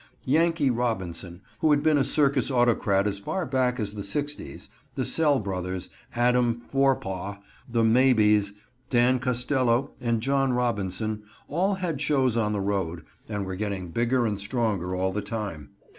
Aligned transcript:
"Yankee" 0.25 0.71
Robinson, 0.71 1.41
who 1.59 1.69
had 1.69 1.83
been 1.83 1.99
a 1.99 2.03
circus 2.03 2.49
autocrat 2.49 3.05
as 3.05 3.19
far 3.19 3.45
back 3.45 3.79
as 3.79 3.93
the 3.93 4.01
sixties, 4.01 4.67
the 4.95 5.05
Sells 5.05 5.43
Brothers, 5.43 5.91
Adam 6.15 6.55
Forepaugh, 6.55 7.37
the 7.69 7.83
Mabies, 7.83 8.53
Dan 8.89 9.19
Costello, 9.19 9.93
and 10.01 10.19
John 10.19 10.53
Robinson, 10.53 11.21
all 11.47 11.75
had 11.75 12.01
shows 12.01 12.35
on 12.35 12.51
the 12.51 12.59
road, 12.61 13.03
and 13.29 13.45
were 13.45 13.53
getting 13.53 13.89
bigger 13.91 14.25
and 14.25 14.39
stronger 14.39 14.95
all 14.95 15.11
the 15.11 15.21
time. 15.21 15.69